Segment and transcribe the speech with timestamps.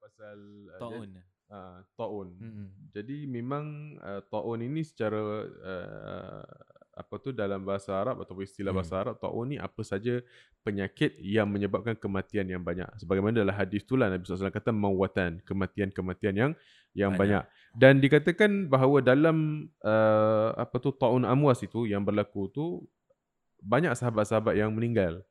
[0.00, 0.38] pasal
[0.72, 1.10] uh, Taun.
[1.52, 2.28] uh, taun.
[2.40, 2.66] Mm-mm.
[2.90, 3.64] Jadi memang
[4.00, 6.44] uh, taun ini secara uh,
[6.90, 8.80] apa tu dalam bahasa Arab atau istilah Hmm.
[8.82, 10.20] bahasa Arab taun ni apa saja
[10.60, 12.84] penyakit yang menyebabkan kematian yang banyak.
[13.00, 16.52] Sebagaimana dalam hadis itulah Nabi SAW kata mawatan, kematian-kematian yang
[16.92, 17.40] yang banyak.
[17.46, 17.78] Banyak.
[17.78, 22.64] Dan dikatakan bahawa dalam uh, apa tu taun amwas itu yang berlaku tu
[23.62, 25.24] banyak sahabat-sahabat yang meninggal.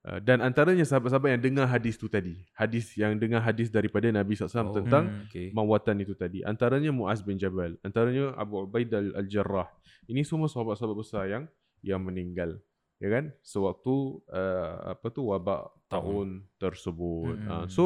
[0.00, 2.32] Uh, dan antaranya sahabat-sahabat yang dengar hadis tu tadi.
[2.56, 4.72] Hadis yang dengar hadis daripada Nabi SAW Oh.
[4.72, 5.28] tentang Hmm.
[5.28, 5.52] Okay.
[5.52, 6.40] mawatan itu tadi.
[6.40, 9.68] Antaranya Muaz bin Jabal, antaranya Abu Ubaidah al- al-Jarrah.
[10.08, 11.44] Ini semua sahabat-sahabat besar yang
[11.84, 12.56] yang meninggal.
[12.96, 13.32] Ya kan?
[13.40, 17.36] Sewaktu uh, apa tu wabak tahun tersebut.
[17.36, 17.52] Mm-mm.
[17.52, 17.84] Uh, so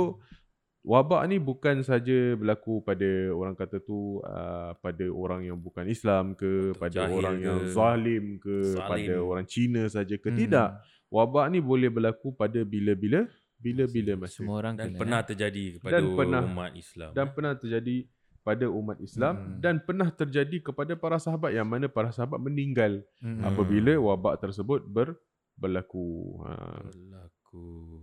[0.85, 6.37] wabak ni bukan saja berlaku pada orang kata tu uh, pada orang yang bukan Islam
[6.37, 8.87] ke, Atau pada orang ke, yang zalim ke, zalim.
[8.87, 10.29] pada orang Cina saja ke.
[10.31, 10.39] Hmm.
[10.39, 10.69] Tidak.
[11.15, 14.37] Wabak ni boleh berlaku pada bila-bila bila-bila masa.
[14.37, 15.27] Semua orang Dan kena, pernah eh.
[15.27, 17.11] terjadi kepada Dan pernah- umat Islam.
[17.13, 17.97] dan pernah terjadi
[18.43, 19.57] pada umat Islam Hmm.
[19.59, 23.01] dan pernah terjadi kepada para sahabat yang mana para sahabat meninggal.
[23.19, 23.41] Hmm.
[23.41, 25.17] apabila wabak tersebut ber,
[25.55, 26.53] berlaku ha,
[26.85, 28.03] berlaku.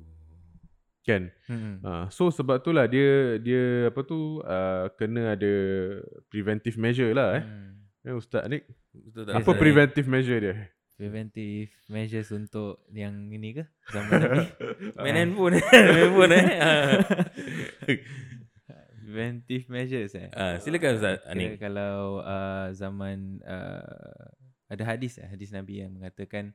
[1.01, 1.75] kan Mm-mm.
[1.81, 5.53] ha, so sebab itulah dia dia apa tu uh, kena ada
[6.27, 7.73] preventive measure lah eh, Mm.
[8.03, 9.33] eh ustaz Nik Betul tak?
[9.35, 9.59] apa Ustaz?
[9.59, 10.55] preventive measure dia
[11.01, 13.65] Preventive measures untuk yang ini ke?
[13.89, 14.45] Zaman Nabi?
[15.01, 15.57] Main handphone.
[15.57, 16.45] Main handphone eh.
[19.01, 20.29] Preventive measures eh?
[20.29, 21.57] Ah, silakan Ustaz Anik.
[21.57, 24.29] kalau uh, zaman uh,
[24.69, 26.53] ada hadis eh, hadis Nabi yang mengatakan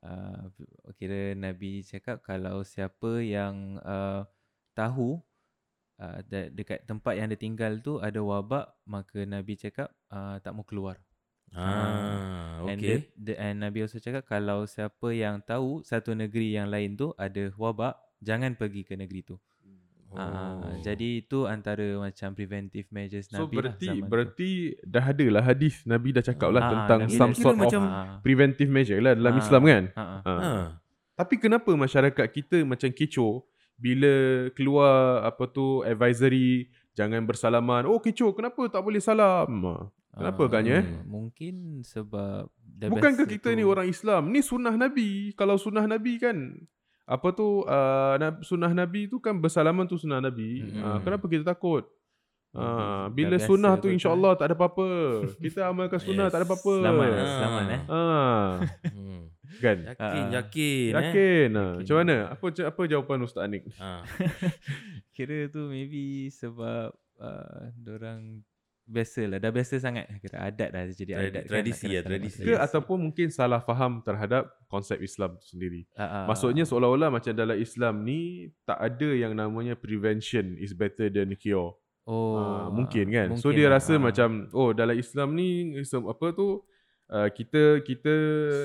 [0.00, 0.48] uh,
[0.96, 4.24] kira Nabi cakap kalau siapa yang uh,
[4.72, 5.20] tahu
[6.00, 10.56] uh, de- dekat tempat yang dia tinggal tu ada wabak maka Nabi cakap uh, tak
[10.56, 10.96] mau keluar.
[11.52, 13.12] Ah, And, okay.
[13.12, 17.12] the, the, and Nabi also cakap kalau siapa yang tahu satu negeri yang lain tu
[17.14, 19.36] ada wabak jangan pergi ke negeri tu.
[20.08, 20.20] Oh.
[20.20, 25.26] Uh, jadi itu antara macam preventive measures so Nabi berarti lah zaman berarti dah ada
[25.26, 28.20] lah hadis Nabi dah cakap lah Ah, tentang Nabi some dah- sort of macam- Ah,
[28.20, 29.40] preventive measure lah dalam Ah.
[29.40, 30.20] Islam kan ah, ah.
[30.22, 30.32] ha.
[30.36, 30.64] Ah.
[31.14, 33.40] Tapi kenapa masyarakat kita macam kecoh
[33.74, 34.12] bila
[34.52, 34.92] keluar
[35.22, 37.84] apa tu advisory jangan bersalaman.
[37.84, 39.48] Oh kecoh, kenapa tak boleh salam?
[40.12, 40.84] Kenapa agaknya, eh?
[41.02, 44.28] Mungkin sebab dah Bukankah kita tu- ni orang Islam?
[44.28, 45.32] Ni sunnah Nabi.
[45.32, 46.36] Kalau sunnah Nabi kan
[47.02, 50.62] apa tu uh, sunnah Nabi tu kan bersalaman tu sunnah Nabi.
[50.62, 50.78] Mm-mm.
[50.78, 51.88] Uh, kenapa kita takut?
[52.52, 54.88] Uh, Dah bila biasa sunnah tu kot, insya-Allah tak ada apa-apa.
[55.40, 56.32] Kita amalkan sunnah Yes.
[56.36, 56.72] tak ada apa-apa.
[56.76, 57.80] Selamat eh, selamat eh.
[57.88, 58.48] Ah,
[58.92, 59.22] Hmm.
[59.58, 59.76] kan?
[59.88, 60.28] Yakin, Ah.
[60.28, 60.28] yakin, eh.
[60.36, 60.90] Yakin.
[60.92, 61.48] Yakin.
[61.80, 62.16] Macam mana?
[62.28, 63.64] Apa apa jawapan Ustaz Anik?
[63.80, 64.04] Ah.
[65.16, 68.44] Kira tu maybe sebab uh, orang
[68.92, 69.38] biasa lah.
[69.38, 70.04] Dah biasa sangat.
[70.18, 71.44] Kira adat dah jadi Tradi- adat.
[71.46, 72.40] tradisi kan, ya, tradisi.
[72.42, 75.88] Ke ataupun mungkin salah faham terhadap konsep Islam tu sendiri.
[75.92, 78.20] Ah, ah, Maksudnya seolah-olah macam dalam Islam ni
[78.62, 81.72] tak ada yang namanya prevention is better than cure.
[82.02, 83.28] Oh, Ah, mungkin kan.
[83.32, 83.78] so mungkin dia lah.
[83.78, 84.02] rasa Ah.
[84.02, 85.48] macam oh dalam Islam ni
[85.82, 86.60] sem- apa tu
[87.08, 88.14] uh, kita kita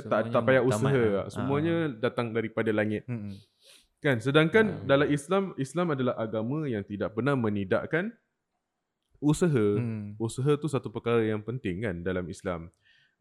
[0.04, 1.04] tak tak Semuanya payah usaha.
[1.14, 1.26] lah.
[1.30, 3.06] Semuanya datang daripada langit.
[3.06, 3.38] Mm-mm.
[3.98, 4.82] Kan sedangkan Ah.
[4.88, 8.10] dalam Islam Islam adalah agama yang tidak pernah menidakkan
[9.20, 9.68] usaha.
[9.78, 10.14] Hmm.
[10.18, 12.70] Usaha tu satu perkara yang penting kan dalam Islam.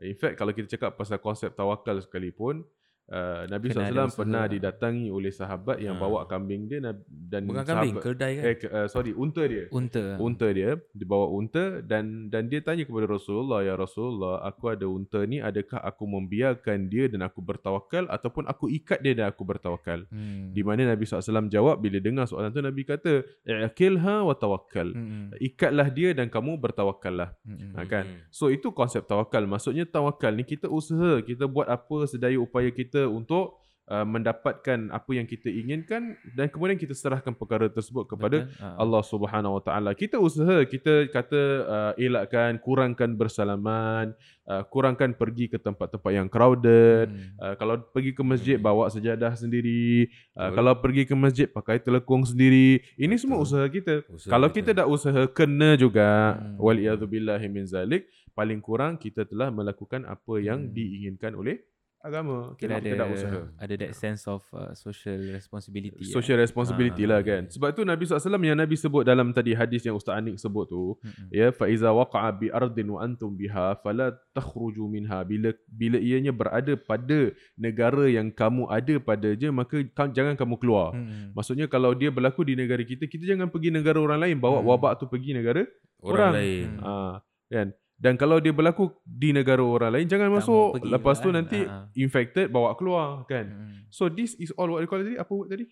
[0.01, 2.65] In fact kalau kita cakap pasal konsep tawakal sekalipun
[3.09, 4.51] uh, Nabi SAW pernah lah.
[4.51, 6.03] didatangi oleh sahabat yang Ha.
[6.03, 8.45] bawa kambing dia dan Bukan kambing, sahabat, keledai kan?
[8.45, 9.65] eh uh, sorry unta dia.
[9.71, 10.05] Unta.
[10.19, 15.23] Unta dia dibawa unta dan dan dia tanya kepada Rasulullah ya Rasulullah aku ada unta
[15.23, 20.05] ni adakah aku membiarkan dia dan aku bertawakal ataupun aku ikat dia dan aku bertawakal.
[20.09, 20.51] Hmm.
[20.51, 24.89] Di mana Nabi SAW jawab bila dengar soalan tu Nabi kata i'kilha wa tawakkal.
[24.89, 25.33] Mm-mm.
[25.39, 27.33] Ikatlah dia dan kamu bertawakallah.
[27.43, 27.73] Mm-mm.
[27.73, 28.05] Ha, kan?
[28.05, 28.21] Hmm.
[28.29, 29.45] So itu konsep tawakal.
[29.45, 35.11] Maksudnya tawakal ni kita usaha, kita buat apa sedaya upaya kita untuk uh, mendapatkan apa
[35.15, 38.59] yang kita inginkan dan kemudian kita serahkan perkara tersebut kepada Betul?
[38.63, 38.75] Ah.
[38.83, 39.91] Allah Subhanahu Wa Taala.
[39.95, 44.11] Kita usaha, kita kata uh, elakkan, kurangkan bersalaman,
[44.47, 47.15] uh, kurangkan pergi ke tempat-tempat yang crowded.
[47.15, 47.39] Hmm.
[47.39, 48.67] Uh, kalau pergi ke masjid Hmm.
[48.67, 50.11] bawa sejadah sendiri.
[50.35, 50.55] Uh, Betul.
[50.59, 52.83] kalau pergi ke masjid pakai telekung sendiri.
[52.99, 53.23] Ini Betul.
[53.23, 54.03] semua usaha kita.
[54.11, 54.73] Usaha Kalau kita.
[54.75, 56.59] kita dah usaha kena juga Hmm.
[56.59, 60.73] wal billahi min zalik paling kurang kita telah melakukan apa yang Hmm.
[60.75, 61.63] diinginkan oleh
[62.07, 62.55] agama.
[62.55, 63.41] Kira Kita, kita dah usaha.
[63.53, 66.07] ada ada that sense of uh, social responsibility.
[66.07, 67.43] Social responsibility Ah, lah kan.
[67.47, 70.95] Sebab tu Nabi SAW yang Nabi sebut dalam tadi hadis yang Ustaz Anik sebut tu,
[70.97, 71.29] Mm-mm.
[71.29, 76.31] ya fa iza waqa'a bi ardin wa antum biha fala takhruju minha bila bila ianya
[76.31, 80.95] berada pada negara yang kamu ada pada je maka ka- jangan kamu keluar.
[80.95, 81.35] Mm-mm.
[81.35, 84.69] Maksudnya kalau dia berlaku di negara kita, kita jangan pergi negara orang lain bawa Hmm.
[84.69, 85.67] wabak tu pergi negara
[85.99, 86.33] Orang, orang.
[86.37, 86.67] lain.
[86.77, 86.85] Hmm.
[86.85, 87.15] Ah,
[87.49, 87.69] kan?
[87.97, 90.69] Dan kalau dia berlaku di negara orang lain jangan Tak masuk.
[90.85, 91.41] Lepas tu kan.
[91.41, 91.89] nanti ah.
[91.97, 93.49] infected bawa keluar kan.
[93.49, 93.89] Mm-mm.
[93.89, 95.17] So this is all what you call tadi?
[95.17, 95.67] Apa word tadi?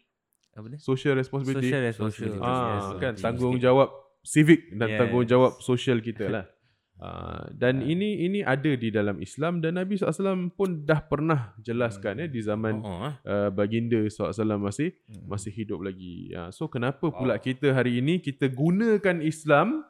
[0.54, 0.78] apa dia?
[0.78, 1.66] social responsibility.
[1.66, 2.38] Social responsibility.
[2.38, 3.88] Ah, Yes, kan tanggungjawab
[4.22, 4.98] civic dan Yes.
[5.02, 6.44] tanggungjawab sosial kita lah.
[6.94, 12.22] Ah, dan ini ini ada di dalam Islam dan Nabi SAW pun dah pernah jelaskan
[12.22, 14.30] ya di zaman Oh, uh, baginda SAW
[14.62, 15.26] masih Hmm.
[15.26, 16.30] masih hidup lagi.
[16.30, 19.82] Ya, so kenapa pula kita hari ini kita gunakan Islam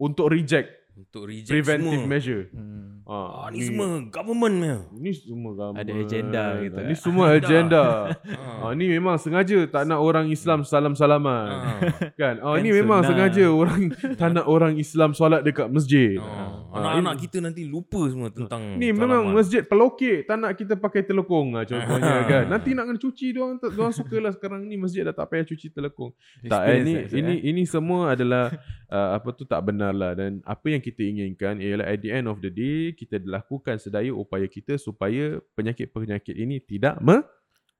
[0.00, 2.10] untuk reject Untuk reject preventive semua.
[2.10, 2.44] measure.
[2.50, 3.06] Hmm.
[3.06, 4.76] Ah, Ah, ni semua government punya.
[4.92, 5.80] Ni semua government.
[5.80, 6.78] Ada agenda gitu.
[6.82, 7.82] Ni semua agenda.
[8.28, 8.68] Ah.
[8.68, 11.46] ah, ni memang sengaja tak nak orang Islam salam-salaman.
[11.48, 11.78] Ah.
[12.18, 12.34] Kan?
[12.42, 13.30] Kan ni memang sunnah.
[13.30, 13.80] sengaja orang
[14.20, 16.18] tak nak orang Islam solat dekat masjid.
[16.18, 16.47] Ah.
[16.68, 19.34] Ah, Anak-anak ini- kita nanti lupa semua tentang Ni memang salaman.
[19.34, 22.44] masjid pelokek tak nak kita pakai telekong lah contohnya kan.
[22.44, 25.44] Nanti nak kena cuci dia orang dia orang sukalah sekarang ni masjid dah tak payah
[25.44, 26.12] cuci telekong.
[26.42, 27.48] Tak eh, ini Experience, ini eh.
[27.48, 28.52] ini semua adalah
[28.86, 32.26] uh, apa tu tak benar lah dan apa yang kita inginkan ialah at the end
[32.26, 37.24] of the day kita lakukan sedaya upaya kita supaya penyakit-penyakit ini tidak me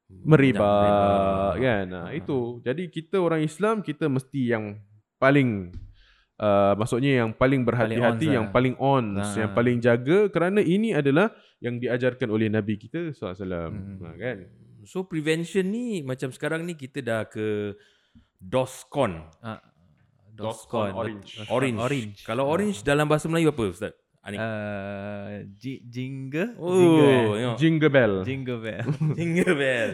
[0.09, 1.85] merebak kan.
[1.85, 2.61] Nah, itu.
[2.63, 4.81] Jadi kita orang Islam kita mesti yang
[5.17, 5.77] paling
[6.39, 8.55] uh, maksudnya yang paling berhati-hati, ons yang lah.
[8.55, 9.35] paling on, Ah.
[9.37, 13.35] yang paling jaga kerana ini adalah yang diajarkan oleh Nabi kita SAW.
[13.69, 13.99] Hmm.
[13.99, 14.15] Hmm.
[14.15, 14.39] kan?
[14.83, 17.75] So prevention ni macam sekarang ni kita dah ke
[18.39, 19.13] DOSCON.
[19.41, 19.59] Ah,
[20.31, 20.91] Doscon Doscon.
[20.95, 21.31] orange.
[21.37, 21.51] Betul.
[21.51, 21.81] Orange.
[21.81, 22.19] Orange.
[22.23, 23.93] Kalau orange dalam bahasa Melayu apa Ustaz?
[24.19, 24.39] Anik.
[24.39, 26.55] Uh, ji- jingga.
[26.57, 27.19] oh, Jingga, eh?
[27.19, 27.57] tengok.
[27.57, 28.15] Jingle bell.
[28.23, 28.87] Jingle bell.
[29.19, 29.91] Jingle bell.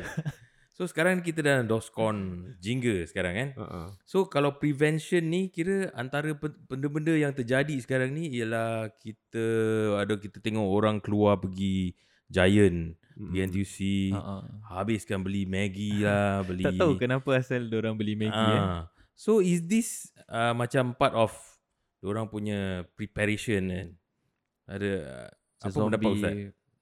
[0.74, 3.48] So sekarang kita dah DOSCON Jingle sekarang kan.
[3.54, 3.86] Uh-uh.
[4.02, 6.34] So kalau prevention ni kira antara
[6.66, 9.46] benda-benda yang terjadi sekarang ni ialah kita
[10.02, 11.94] ada kita tengok orang keluar pergi
[12.26, 13.78] Giant, pergi NTUC,
[14.18, 14.42] Uh-uh.
[14.66, 18.58] habiskan beli Maggi lah, beli Tak tahu kenapa asal orang beli Maggi eh.
[18.58, 18.90] Ah.
[19.14, 21.30] So is this uh, macam part of
[22.02, 23.88] orang punya preparation kan?
[24.66, 25.30] Ada uh,
[25.70, 26.34] apa pendapat Ustaz?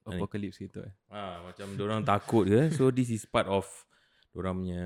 [0.07, 0.93] Apocalypse gitu eh.
[1.07, 2.71] Ah, macam orang takut ke?
[2.75, 3.65] So this is part of
[4.35, 4.85] orang punya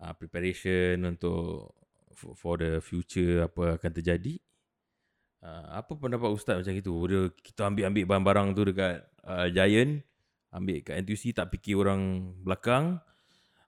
[0.00, 1.72] uh, preparation untuk
[2.14, 4.40] for, for the future apa akan terjadi.
[5.44, 6.94] Uh, apa pendapat Ustaz macam itu?
[7.04, 8.94] Dia, kita ambil-ambil barang-barang tu dekat
[9.28, 10.00] uh, Giant,
[10.48, 12.96] ambil kat NTUC tak fikir orang belakang.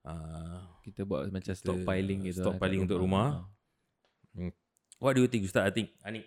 [0.06, 2.40] Uh, Kita buat macam Kita, stockpiling gitu.
[2.40, 3.44] lah stockpiling untuk rumah.
[5.02, 5.68] what do you think Ustaz?
[5.68, 6.24] I think Anik.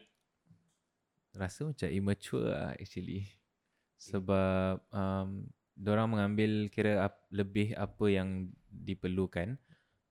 [1.33, 3.38] Rasa macam immature lah actually.
[4.00, 5.44] Sebab um,
[5.84, 9.60] orang mengambil kira ap, lebih apa yang diperlukan.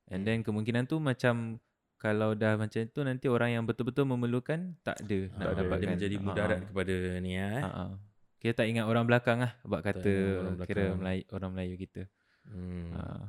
[0.09, 1.61] And then kemungkinan tu macam
[1.99, 5.81] kalau dah macam tu nanti orang yang betul-betul memerlukan tak ada nak Ah, dapatkan.
[5.83, 6.67] dia menjadi mudarat ah.
[6.71, 7.61] kepada ni eh.
[7.61, 7.93] Ah.
[8.39, 10.99] Kita tak ingat orang belakang lah sebab kata orang kira belakang.
[11.03, 12.03] Melayu, orang Melayu kita.
[12.47, 12.93] Hmm.
[12.95, 13.25] Ah.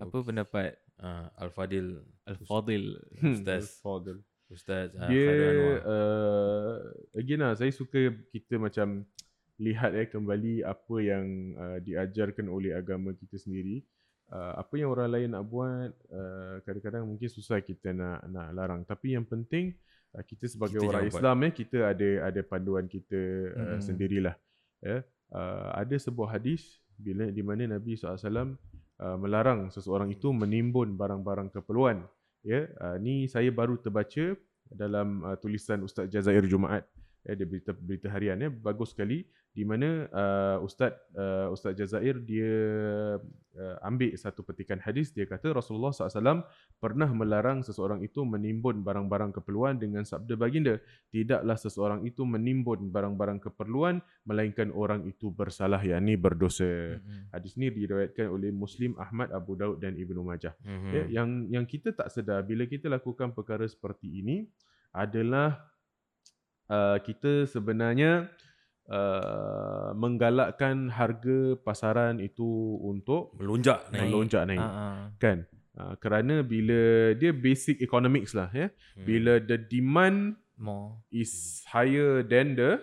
[0.00, 0.26] Apa Okey.
[0.26, 2.96] pendapat Ah, Al-Fadil Al-Fadil?
[3.18, 3.82] Ustaz.
[3.82, 4.22] Fadil.
[4.54, 5.28] Ustaz uh, Dia
[5.82, 6.74] uh,
[7.18, 9.02] again lah saya suka kita macam
[9.58, 13.82] lihat eh kembali apa yang uh, diajarkan oleh agama kita sendiri.
[14.30, 18.82] Uh, apa yang orang lain nak buat uh, kadang-kadang mungkin susah kita nak nak larang
[18.82, 19.76] tapi yang penting
[20.16, 21.20] uh, kita sebagai Kita orang jangan buat.
[21.20, 23.20] Islam eh kita ada ada panduan kita
[23.52, 23.80] uh, Mm-mm.
[23.84, 24.36] sendirilah
[24.80, 25.04] ya.
[25.28, 31.50] Uh, ada sebuah hadis bila di mana Nabi SAW uh, melarang seseorang itu menimbun barang-barang
[31.54, 32.02] keperluan
[32.44, 34.36] ya uh, ni saya baru terbaca
[34.68, 36.84] dalam uh, tulisan Ustaz Jazair Jumaat.
[37.24, 38.52] Ya dia berita berita harian ya.
[38.52, 39.24] Bagus sekali
[39.54, 42.52] di mana uh, Ustaz uh, Ustaz Jazair dia
[43.54, 46.42] uh, ambil satu petikan hadis dia kata Rasulullah SAW
[46.82, 50.82] pernah melarang seseorang itu menimbun barang-barang keperluan dengan sabda baginda
[51.14, 57.30] tidaklah seseorang itu menimbun barang-barang keperluan melainkan orang itu bersalah yakni berdosa Mm-mm.
[57.30, 60.90] hadis ni diriwayatkan oleh Muslim Ahmad Abu Daud dan Ibnu Majah Mhm.
[60.90, 64.48] Ya, yang yang kita tak sedar bila kita lakukan perkara seperti ini
[64.90, 65.60] adalah
[66.66, 68.26] uh, kita sebenarnya
[68.88, 72.44] uh, menggalakkan harga pasaran itu
[72.80, 74.02] untuk melonjak naik.
[74.04, 75.08] melonjak naik ah.
[75.16, 76.80] kan uh, kerana bila
[77.14, 79.04] dia basic economics lah ya Hmm.
[79.04, 81.02] bila the demand More.
[81.10, 81.32] is
[81.66, 82.78] higher than the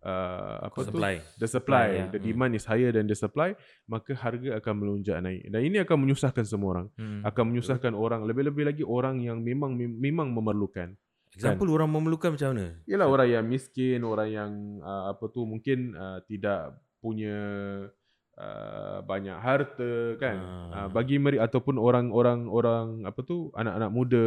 [0.00, 1.14] uh, apa tu supply.
[1.36, 2.04] the supply ya.
[2.08, 2.26] the Hmm.
[2.28, 3.50] demand is higher than the supply
[3.84, 7.20] maka harga akan melonjak naik dan ini akan menyusahkan semua orang Hmm.
[7.24, 10.94] akan menyusahkan orang lebih-lebih lagi orang yang memang memang memerlukan
[11.34, 12.76] Example orang memerlukan macam mana?
[12.84, 17.36] ialah orang yang miskin orang yang uh, apa tu mungkin uh, tidak punya
[18.34, 20.70] uh, banyak harta kan Ah.
[20.74, 24.26] uh, bagi mereka ataupun orang-orang orang apa tu anak-anak muda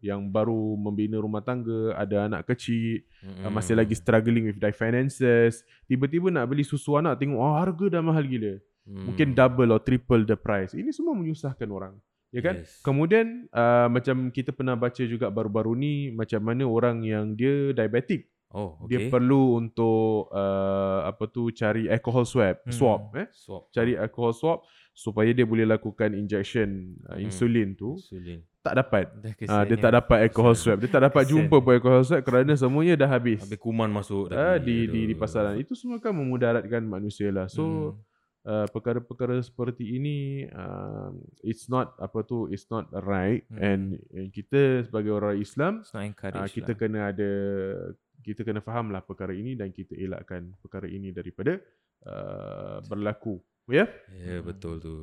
[0.00, 3.44] yang baru membina rumah tangga ada anak kecil Hmm.
[3.44, 7.98] uh, masih lagi struggling with their finances tiba-tiba nak beli susu anak tengok oh, harga
[7.98, 8.56] dah mahal gila
[8.88, 9.04] Hmm.
[9.04, 11.92] mungkin double or triple the price ini semua menyusahkan orang
[12.30, 12.80] ya kan Yes.
[12.80, 18.28] Kemudian uh, macam kita pernah baca juga baru-baru ni macam mana orang yang dia diabetik
[18.48, 18.96] Oh, okay.
[18.96, 22.72] dia perlu untuk uh, apa tu cari alcohol swab Hmm.
[22.72, 23.68] swab eh Swap.
[23.68, 24.58] cari alcohol swab
[24.90, 27.28] supaya dia boleh lakukan injection uh, Hmm.
[27.28, 28.40] insulin tu Insulin.
[28.58, 29.04] tak dapat.
[29.46, 30.76] Ah, dia tak dapat alcohol swab.
[30.76, 31.44] Dia tak dapat Kesian.
[31.44, 33.38] jumpa pun alcohol swab kerana semuanya dah habis.
[33.38, 34.64] Habis kuman masuk tadi.
[34.64, 35.56] di di di pasaran.
[35.56, 37.46] Itu semua kan memudaratkan manusia lah.
[37.46, 38.00] So Hmm.
[38.46, 41.10] Uh, perkara-perkara seperti ini uh,
[41.42, 43.62] it's not apa tu it's not right Hmm.
[43.62, 46.78] and, and kita sebagai orang Islam uh, kita lah.
[46.78, 47.30] kena ada
[48.22, 51.58] kita kena faham lah perkara ini dan kita elakkan perkara ini daripada
[52.06, 53.38] uh, berlaku.
[53.68, 53.86] Ya?
[54.16, 54.94] Ya, betul tu.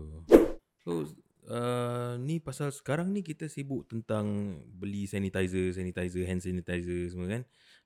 [0.82, 1.06] So,
[1.50, 7.44] uh, ni pasal sekarang ni kita sibuk tentang beli sanitizer, sanitizer, hand sanitizer semua kan.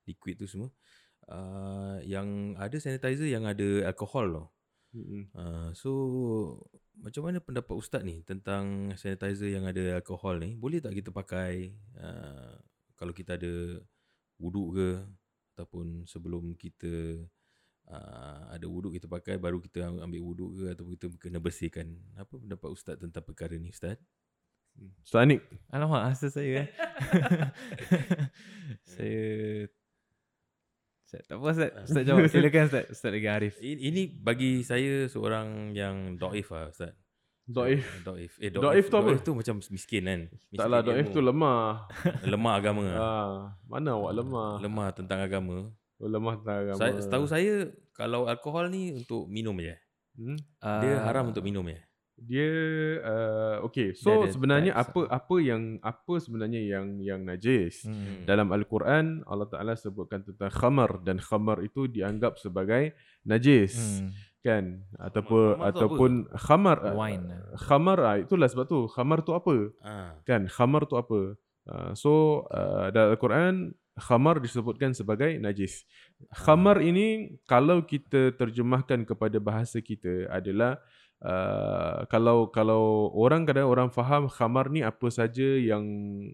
[0.07, 0.69] Liquid tu semua.
[1.29, 4.47] Uh, yang ada sanitizer yang ada alkohol tau.
[4.89, 5.29] Mm-mm.
[5.37, 5.91] Uh, so,
[6.97, 10.57] macam mana pendapat Ustaz ni tentang sanitizer yang ada alkohol ni?
[10.57, 12.57] Boleh tak kita pakai uh,
[12.97, 13.77] kalau kita ada
[14.41, 14.89] wuduk ke
[15.53, 17.21] ataupun sebelum kita
[17.85, 21.93] uh, ada wuduk kita pakai baru kita ambil wuduk ke ataupun kita kena bersihkan.
[22.17, 24.01] Apa pendapat Ustaz tentang perkara ni Ustaz?
[25.05, 25.45] Ustaz Anik.
[25.69, 26.67] Alamak, asal saya eh.
[28.97, 29.23] saya
[31.09, 31.71] Ustaz, tak apa Ustaz.
[31.89, 32.29] Ustaz jawab.
[32.29, 32.85] Silakan Ustaz.
[32.93, 33.57] Ustaz lagi Arif.
[33.57, 36.93] Ini bagi saya seorang yang doif lah Ustaz.
[37.49, 37.81] Doif.
[38.05, 38.37] Doif.
[38.37, 39.09] Eh, Doif tu apa?
[39.09, 40.21] Doif tu macam miskin kan?
[40.29, 41.89] Miskin Taklah doif tu lemah.
[42.21, 42.83] lemah agama.
[42.93, 44.51] Ah, mana awak lemah?
[44.61, 45.73] Lemah tentang agama.
[45.97, 46.77] Oh, lemah tentang agama.
[46.77, 47.53] Saya, setahu saya
[47.97, 49.73] kalau alkohol ni untuk minum je.
[50.13, 50.37] Hmm?
[50.61, 51.81] Dia Ah, haram untuk minum je.
[52.21, 52.51] Dia
[52.99, 53.91] uh, okay.
[53.91, 57.83] Dia So ada sebenarnya types apa apa yang apa sebenarnya yang yang najis?
[57.83, 58.23] Hmm.
[58.23, 62.91] Dalam Al-Quran Allah Taala sebutkan tentang khamar dan khamar itu dianggap sebagai
[63.23, 64.11] najis Hmm.
[64.39, 64.63] kan
[64.95, 65.67] ataupun Khamar tu apa?
[65.69, 67.25] ataupun khamar uh, Wine.
[67.59, 70.15] khamar ah, itulah sebab tu khamar tu apa Ah.
[70.23, 71.35] kan khamar tu apa
[71.67, 75.83] uh, so uh, dalam Al-Quran khamar disebutkan sebagai najis
[76.31, 80.79] khamar ini kalau kita terjemahkan kepada bahasa kita adalah
[81.21, 82.83] uh, kalau kalau
[83.13, 85.83] orang kadang orang faham khamar ni apa saja yang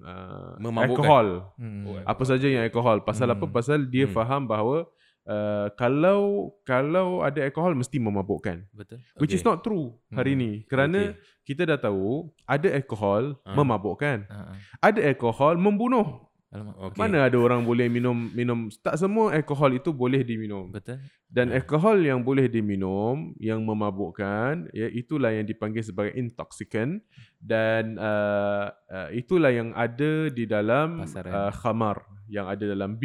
[0.02, 0.90] uh, Memabukkan.
[0.92, 1.84] alkohol Hmm.
[1.86, 3.54] Oh, apa saja yang alkohol pasal apa Hmm.
[3.54, 4.14] pasal dia Hmm.
[4.14, 4.86] faham bahawa
[5.26, 6.22] uh, kalau
[6.62, 9.02] kalau ada alkohol mesti memabukkan Betul.
[9.18, 10.42] which is not true hari Hmm.
[10.42, 13.54] ni kerana kita dah tahu ada alkohol Ah.
[13.54, 14.54] memabukkan ah.
[14.82, 16.25] ada alkohol membunuh
[16.56, 16.76] Alamak.
[16.80, 16.98] Okay.
[16.98, 21.04] mana ada orang boleh minum minum tak semua alkohol itu boleh diminum Betul.
[21.28, 21.60] dan Ah.
[21.60, 27.04] alkohol yang boleh diminum yang memabukkan ya itulah yang dipanggil sebagai intoxicant
[27.38, 31.36] dan uh, uh, itulah yang ada di dalam Pasaran.
[31.36, 32.00] uh, khamar
[32.32, 32.96] yang ada dalam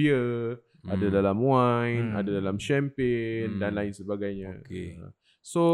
[0.81, 1.13] ada Hmm.
[1.13, 2.17] dalam wine Hmm.
[2.17, 3.79] ada dalam champagne dan Hmm.
[3.83, 4.97] lain sebagainya Okey.
[4.97, 5.11] Uh,
[5.43, 5.65] so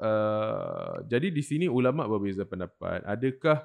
[0.00, 3.64] uh, jadi di sini ulama berbeza pendapat adakah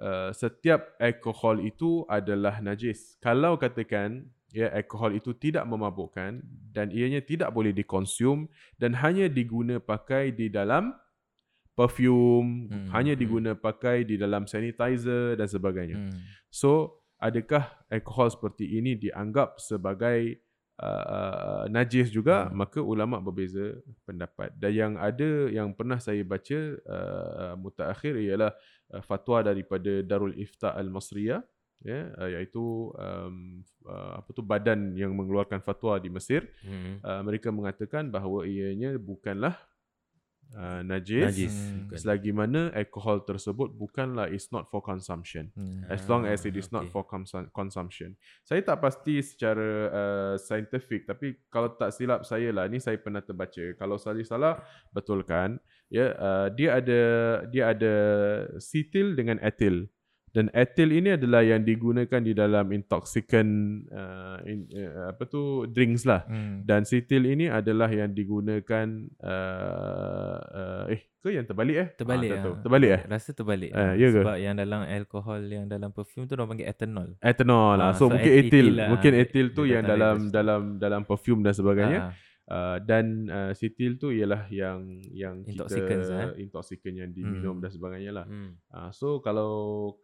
[0.00, 6.38] uh, setiap alkohol itu adalah najis kalau katakan ya alkohol itu tidak memabukkan
[6.70, 8.46] dan ianya tidak boleh dikonsum
[8.78, 10.94] dan hanya diguna pakai di dalam
[11.74, 13.20] perfume Hmm, hanya hmm.
[13.20, 16.22] diguna pakai di dalam sanitizer dan sebagainya Hmm.
[16.54, 20.43] So, adakah alkohol seperti ini dianggap sebagai
[20.80, 22.48] uh, uh, najis juga?
[22.48, 22.64] Hmm.
[22.64, 23.78] Maka ulama berbeza
[24.08, 24.54] pendapat.
[24.58, 28.52] Dan yang ada yang pernah saya baca uh, mutaakhir ialah
[28.94, 31.42] uh, fatwa daripada Darul Ifta Al-Masriyah
[31.84, 36.96] ya uh, iaitu um, uh, apa tu badan yang mengeluarkan fatwa di Mesir Hmm.
[37.04, 39.52] uh, mereka mengatakan bahawa ianya bukanlah
[40.54, 41.54] uh, najis, Najis.
[41.54, 41.90] Hmm.
[41.92, 45.82] Selagi mana alkohol tersebut bukanlah is not for consumption Hmm.
[45.86, 46.92] as long as it Ah, is not okay.
[46.94, 48.14] for consum- consumption.
[48.42, 53.20] Saya tak pasti secara uh, scientific tapi kalau tak silap saya lah ni saya pernah
[53.20, 53.74] terbaca.
[53.74, 55.58] Kalau saya salah betulkan
[55.90, 57.00] ya uh, dia ada
[57.50, 57.94] dia ada
[58.58, 59.86] cetyl dengan ethyl.
[60.34, 63.50] Dan ethyl ini adalah yang digunakan di dalam intoxicant
[63.86, 66.26] uh, in, uh, apa tu drinks lah.
[66.26, 66.66] Hmm.
[66.66, 68.86] Dan cetyl ini adalah yang digunakan
[69.22, 71.88] uh, uh, eh ke yang terbalik eh?
[71.94, 72.42] Terbalik Ah, ah.
[72.44, 72.54] tahu.
[72.66, 73.00] Terbalik eh?
[73.06, 73.70] Rasa terbalik.
[73.72, 74.20] Eh, ya ke?
[74.20, 77.08] Sebab yang dalam alkohol yang dalam perfume tu orang panggil ethanol.
[77.22, 77.86] Ethanol lah.
[77.88, 78.68] Ah, So, so mungkin ethyl ethyl.
[78.76, 78.88] lah.
[78.90, 82.00] Mungkin ethyl tu yang dalam dalam dalam perfume dan sebagainya.
[82.00, 82.12] Ah,
[82.44, 86.44] Uh, dan uh, cetyl tu ialah yang yang Intoxicants, kita eh?
[86.44, 87.62] intoxicant yang diminum Hmm.
[87.64, 88.26] dan sebagainya lah.
[88.28, 88.60] Hmm.
[88.68, 89.52] Uh, so kalau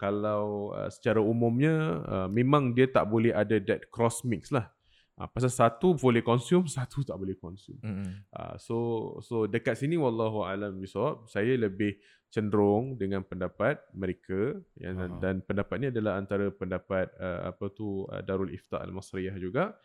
[0.01, 4.73] kalau uh, secara umumnya uh, memang dia tak boleh ada that cross mix lah.
[5.21, 7.77] Uh, pasal satu boleh konsum, satu tak boleh konsum.
[7.85, 8.25] mm-mm.
[8.33, 8.77] Uh, so
[9.21, 12.01] so dekat sini wallahu alam bisawab saya lebih
[12.33, 15.21] cenderung dengan pendapat mereka yang Faham.
[15.21, 19.77] dan pendapat ni adalah antara pendapat uh, apa tu uh, Darul Ifta Al-Masriyah juga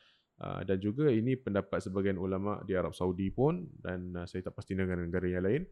[0.41, 4.57] uh, dan juga ini pendapat sebahagian ulama di Arab Saudi pun dan uh, saya tak
[4.57, 5.63] pasti negara-negara yang lain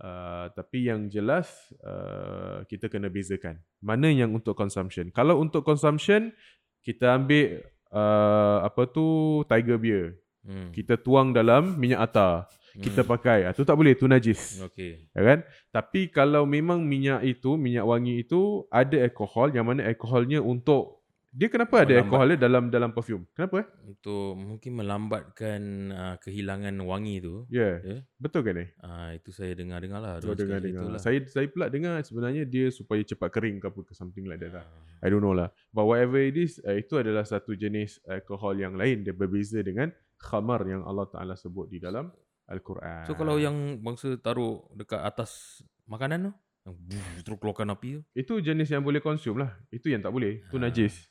[0.00, 5.12] Uh, tapi yang jelas uh, kita kena bezakan mana yang untuk consumption.
[5.12, 6.32] Kalau untuk consumption
[6.80, 7.60] kita ambil
[7.92, 10.72] uh, apa tu tiger beer Hmm.
[10.72, 12.48] kita tuang dalam minyak atar.
[12.70, 13.10] kita Hmm.
[13.12, 13.38] pakai.
[13.44, 14.62] Ah, tu tak boleh, tu najis.
[14.72, 15.04] Okay.
[15.10, 15.38] Ya kan?
[15.74, 20.99] Tapi kalau memang minyak itu, minyak wangi itu ada alkohol yang mana alkoholnya untuk
[21.30, 22.04] dia kenapa ada Melambat.
[22.10, 23.24] alkoholnya dalam dalam perfume?
[23.32, 23.66] Kenapa eh?
[23.86, 25.60] Untuk mungkin melambatkan
[25.90, 27.46] uh, kehilangan wangi tu.
[27.46, 27.78] Ya.
[27.80, 28.02] Ya.
[28.18, 28.66] Betul kan ni?
[28.82, 30.12] Uh, itu saya dengar-dengar lah.
[30.18, 30.82] Orang dengar dengar.
[30.90, 30.98] itulah.
[30.98, 34.58] Saya saya pula dengar sebenarnya dia supaya cepat kering ke apa ke something like that
[34.58, 34.66] lah.
[34.66, 35.02] Ah.
[35.02, 35.48] I don't know lah.
[35.70, 39.06] But whatever it is, uh, itu adalah satu jenis alkohol yang lain.
[39.06, 42.10] Dia berbeza dengan khamar yang Allah Ta'ala sebut di dalam
[42.46, 43.06] Al-Quran.
[43.06, 46.32] So kalau yang bangsa taruh dekat atas makanan tu,
[46.66, 46.76] yang
[47.24, 48.00] terus keluarkan api tu.
[48.12, 49.54] Itu jenis yang boleh consume lah.
[49.70, 50.42] Itu yang tak boleh.
[50.44, 50.66] Itu Ah.
[50.66, 51.09] najis.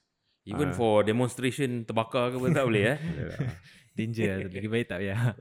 [0.50, 0.76] Even Ah.
[0.76, 3.00] for demonstration terbakar ke apa tak boleh eh.
[3.98, 4.38] Danger lah.
[4.50, 5.20] Lebih baik tak payah.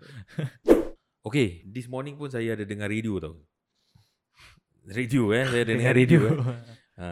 [1.18, 3.36] Okay, this morning pun saya ada dengar radio tau.
[4.88, 6.20] Radio eh, saya ada Dengar radio.
[6.24, 6.40] radio.
[6.40, 6.58] eh.
[6.98, 7.08] Ha,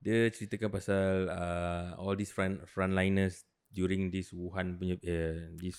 [0.00, 5.76] dia ceritakan pasal uh, all these front frontliners during this Wuhan punya uh, this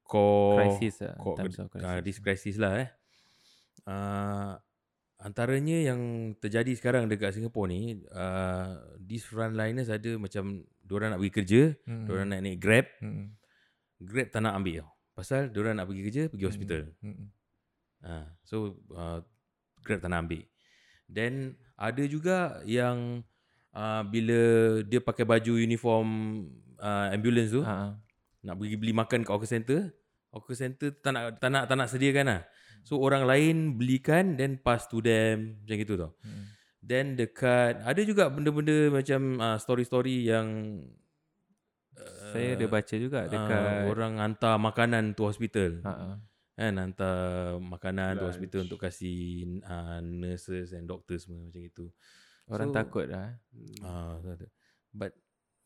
[0.00, 1.14] core crisis lah.
[1.18, 2.02] core, of uh, crisis.
[2.06, 2.88] this crisis lah eh.
[3.84, 4.54] Uh,
[5.18, 6.00] antaranya yang
[6.38, 12.04] terjadi sekarang dekat Singapura ni, uh, these frontliners ada macam diorang nak pergi kerja, Hmm.
[12.04, 13.38] diorang nak naik Grab, Hmm.
[14.02, 14.90] Grab tak nak ambil tau.
[15.14, 16.82] Pasal diorang nak pergi kerja, pergi hospital.
[16.98, 17.30] Hmm.
[18.02, 19.22] Ha, so uh,
[19.80, 20.42] Grab tak nak ambil.
[21.06, 23.22] Then ada juga yang
[23.70, 24.40] uh, bila
[24.82, 26.08] dia pakai baju uniform
[26.76, 27.94] uh, ambulance tu, Ha.
[28.42, 29.80] nak pergi beli makan kat hawker center,
[30.32, 32.42] hawker center tak nak tak nak tak nak sediakan lah.
[32.80, 36.10] So orang lain belikan then pass to them macam gitu tau.
[36.24, 36.48] Hmm.
[36.80, 40.48] Then dekat ada juga benda-benda macam uh, story-story yang
[41.96, 45.84] uh, Saya ada baca juga dekat uh, orang hantar makanan tu hospital.
[45.84, 46.16] Ha.
[46.56, 48.32] Kan hantar makanan tu Lunch.
[48.36, 51.86] hospital untuk kasih uh, nurses and doctors semua macam itu.
[52.48, 53.36] Orang So- takut lah.
[53.84, 54.36] Ah, uh,
[54.90, 55.12] but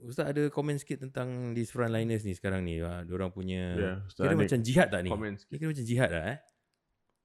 [0.02, 2.82] Ustaz ada komen sikit tentang these frontliners ni sekarang ni.
[2.82, 5.10] Uh, diorang punya Ya, Ustaz kira Anik macam jihad tak ni?
[5.14, 5.54] Komen sikit.
[5.54, 6.38] kira macam jihad tak eh?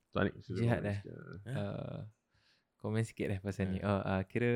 [0.09, 0.97] Ustaz Anik, Jihad eh?
[1.01, 1.13] sikit.
[1.49, 1.99] Uh,
[2.79, 3.71] komen sikit lah pasal Ha.
[3.71, 3.79] ni.
[3.81, 4.51] Oh, uh, kira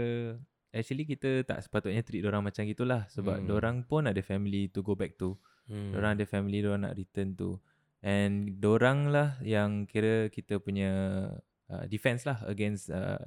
[0.71, 3.51] actually kita tak sepatutnya treat orang macam gitulah sebab Hmm.
[3.51, 5.35] orang pun ada family to go back to.
[5.67, 5.93] Hmm.
[5.93, 7.59] Orang ada family orang nak return to.
[8.03, 10.91] And dorang lah yang kira kita punya
[11.69, 13.19] uh, defense lah against uh,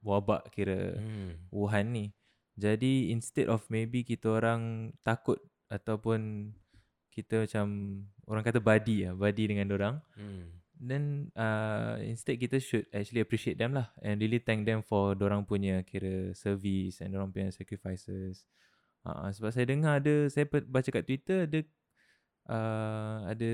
[0.00, 1.48] wabak kira hmm.
[1.48, 2.06] Wuhan ni.
[2.58, 6.50] Jadi instead of maybe kita orang takut ataupun
[7.08, 7.66] kita macam
[8.26, 10.52] orang kata buddy lah, buddy dengan orang, Hmm.
[10.78, 15.42] Then uh, instead kita should actually appreciate them lah and really thank them for orang
[15.42, 18.46] punya kira service and orang punya sacrifices.
[19.02, 21.58] Uh, sebab saya dengar ada saya baca kat Twitter ada
[22.48, 23.52] uh, ada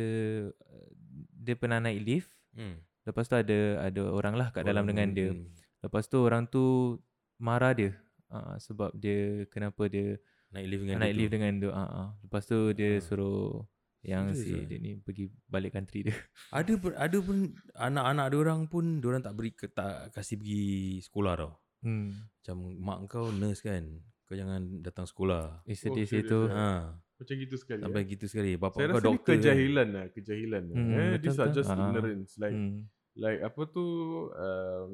[0.52, 0.88] uh,
[1.34, 2.78] dia pernah naik lift Hmm.
[3.02, 5.34] lepas tu ada ada orang lah kat dalam dengan dia.
[5.34, 5.50] Hmm.
[5.82, 6.96] Lepas tu orang tu
[7.36, 7.90] marah dia
[8.30, 10.16] uh, sebab dia kenapa dia
[10.54, 11.34] Naik lift dengan naik dia lift tu.
[11.34, 11.70] dengan dia.
[11.74, 12.08] Uh, uh.
[12.22, 13.02] Lepas tu dia Ah.
[13.02, 13.66] suruh
[14.04, 14.64] yang Serious si ah?
[14.64, 16.16] dia ni pergi balik country dia.
[16.54, 17.36] Ada pun ada pun
[17.74, 20.64] anak-anak dia orang pun dia orang tak beri tak kasih pergi
[21.00, 21.52] sekolah tau.
[21.80, 22.12] Hmm.
[22.12, 23.84] Macam mak kau nurse kan.
[24.24, 25.64] Kau jangan datang sekolah.
[25.64, 26.40] Eh, Oh, sedih serious situ.
[26.48, 26.96] ah?
[26.96, 27.80] Ha, Macam gitu sekali.
[27.80, 28.08] sampai eh?
[28.08, 28.50] gitu sekali.
[28.54, 29.24] Bapak Saya kau rasa ni doktor.
[29.26, 29.36] kan.
[29.38, 30.62] kejahilan lah, kejahilan.
[30.64, 30.74] lah.
[30.74, 31.78] Hmm, eh, betul, these are just Ah.
[31.78, 32.30] ignorance.
[32.36, 32.78] Like Hmm.
[33.14, 33.84] like apa tu
[34.28, 34.90] um,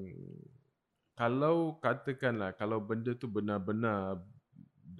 [1.14, 4.20] kalau katakanlah kalau benda tu benar-benar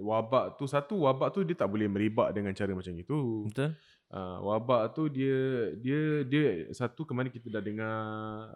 [0.01, 3.47] wabak tu satu wabak tu dia tak boleh meribak dengan cara macam itu.
[3.49, 3.77] Betul?
[4.11, 7.97] Uh, wabak tu dia dia dia satu kemarin kita dah dengar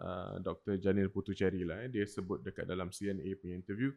[0.03, 0.75] uh, Dr.
[0.83, 3.95] Janil Putucheri lah eh, dia sebut dekat dalam CNA punya interview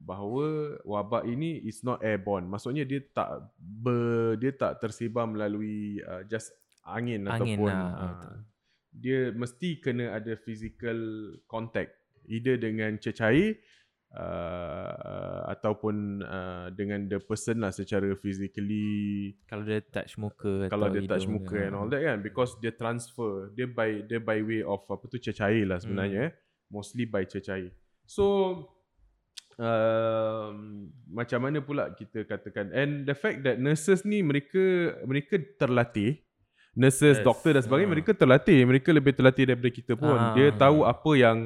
[0.00, 2.48] bahawa wabak ini is not airborne.
[2.48, 6.56] Maksudnya dia tak ber, dia tak tersebar melalui uh, just
[6.88, 8.36] angin, Angin ataupun lah, uh, betul.
[8.96, 10.98] dia mesti kena ada physical
[11.44, 11.92] contact
[12.30, 13.60] either dengan cecair
[14.14, 21.06] uh, ataupun uh, dengan the person lah secara physically Kalau dia touch muka kalau dia
[21.06, 24.62] touch muka dia, and all that kan because dia transfer dia by dia by way
[24.66, 26.32] of apa tu cecair lah sebenarnya eh.
[26.70, 27.70] mostly by cecair
[28.06, 28.26] so
[29.58, 36.18] um, macam mana pula kita katakan and the fact that nurses ni mereka mereka terlatih
[36.74, 37.26] nurses Yes.
[37.26, 37.94] doktor dan sebagainya Ah.
[37.98, 40.34] mereka terlatih mereka lebih terlatih daripada kita pun Ah.
[40.34, 41.38] dia tahu apa yang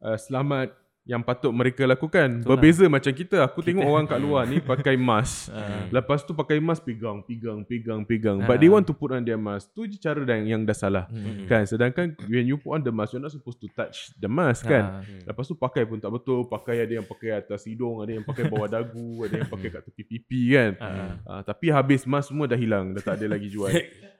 [0.00, 0.72] uh, selamat
[1.02, 4.62] yang patut mereka lakukan Betul berbeza macam kita aku tengok Kita- orang kat luar ni
[4.62, 5.90] pakai mask Ah.
[5.90, 8.38] Lepas tu pakai mask pegang, pegang, pegang, pegang.
[8.46, 8.78] But they Ah.
[8.78, 9.74] want to put on their mask.
[9.74, 11.04] Tu je cara yang, yang dah salah.
[11.10, 11.44] Hmm.
[11.44, 11.66] Kan?
[11.66, 14.84] Sedangkan when you put on the mask, you're not supposed to touch the mask kan?
[14.84, 14.92] Ah.
[15.02, 15.26] Hmm.
[15.26, 16.46] Lepas tu pakai pun tak betul.
[16.46, 19.82] Pakai ada yang pakai atas hidung, ada yang pakai bawah dagu, ada yang pakai kat
[19.90, 20.70] tepi pipi kan?
[20.78, 21.10] Ah.
[21.26, 22.94] Uh, tapi habis mask semua dah hilang.
[22.94, 23.70] Dah tak ada lagi jual.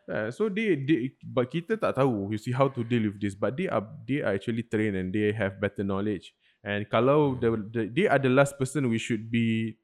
[0.02, 3.32] Uh, so they, they, but kita tak tahu you see how to deal with this.
[3.32, 6.34] But they are they are actually trained and they have better knowledge.
[6.62, 9.74] And kalau the, the, they are the last person we should be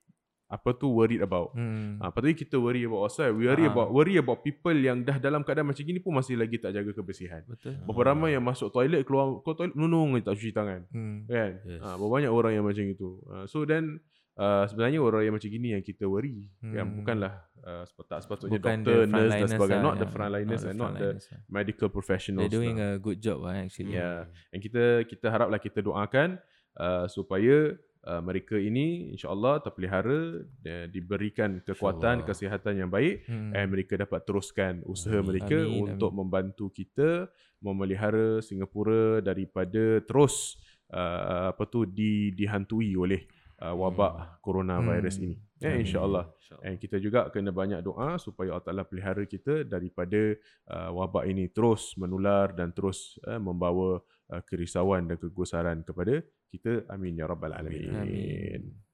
[0.48, 1.52] apa tu worried about.
[1.52, 2.00] Hmm.
[2.00, 3.36] Ah, patutnya kita worry about ourselves.
[3.36, 3.72] We worry Ah.
[3.74, 6.88] about worry about people yang dah dalam keadaan macam gini pun masih lagi tak jaga
[6.90, 7.44] kebersihan.
[7.44, 7.76] Betul.
[7.84, 10.88] Berapa ramai yang masuk toilet keluar kau toilet nunung tak cuci tangan.
[10.88, 11.28] Hmm.
[11.28, 11.60] Kan?
[11.68, 11.84] Yes.
[11.84, 13.20] Ah, berapa banyak orang yang macam itu.
[13.28, 14.00] Ah, so then
[14.40, 16.48] uh, sebenarnya orang yang macam gini yang kita worry.
[16.64, 16.80] Kan?
[16.80, 16.96] Hmm.
[17.04, 19.76] Bukanlah uh, tak sepatutnya Bukan doktor, the nurse dan sebagainya.
[19.76, 21.40] lah, Not the yang- frontliners not and not the frontliners lah.
[21.52, 22.40] medical professionals.
[22.48, 22.96] They're doing lah.
[22.96, 24.00] a good job lah actually.
[24.00, 24.24] Ya.
[24.48, 26.40] And kita kita haraplah kita doakan
[26.78, 27.74] uh, supaya
[28.06, 33.52] uh, mereka ini insya-Allah terpelihara dan diberikan kekuatan kesihatan yang baik Hmm.
[33.52, 35.28] and mereka dapat teruskan usaha Amin.
[35.28, 40.56] mereka Amin, untuk membantu kita memelihara Singapura daripada terus
[40.94, 43.26] uh, apa tu di dihantui oleh
[43.60, 45.24] uh, wabak coronavirus Hmm.
[45.26, 45.36] ini.
[45.58, 45.82] Ya Amin.
[45.82, 46.24] insya-Allah.
[46.38, 46.64] InsyaAllah.
[46.64, 50.38] And kita juga kena banyak doa supaya Allah Taala pelihara kita daripada
[50.70, 53.98] uh, wabak ini terus menular dan terus uh, membawa
[54.30, 56.88] uh, kerisauan dan kegusaran kepada kita.
[56.88, 57.92] Amin ya rabbal alamin.
[57.94, 58.88] Amin.